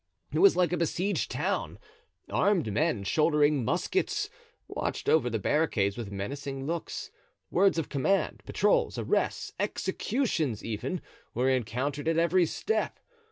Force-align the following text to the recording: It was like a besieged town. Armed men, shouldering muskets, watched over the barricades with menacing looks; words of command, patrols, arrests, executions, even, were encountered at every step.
It 0.31 0.39
was 0.39 0.55
like 0.55 0.73
a 0.73 0.77
besieged 0.77 1.29
town. 1.29 1.77
Armed 2.27 2.73
men, 2.73 3.03
shouldering 3.03 3.63
muskets, 3.63 4.31
watched 4.67 5.07
over 5.07 5.29
the 5.29 5.37
barricades 5.37 5.95
with 5.95 6.11
menacing 6.11 6.65
looks; 6.65 7.11
words 7.51 7.77
of 7.77 7.87
command, 7.87 8.41
patrols, 8.43 8.97
arrests, 8.97 9.53
executions, 9.59 10.65
even, 10.65 11.01
were 11.35 11.51
encountered 11.51 12.07
at 12.07 12.17
every 12.17 12.47
step. 12.47 12.99